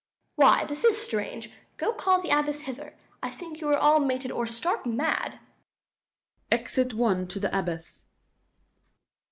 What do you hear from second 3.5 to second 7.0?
you are all mated, or stark mad. [_Exit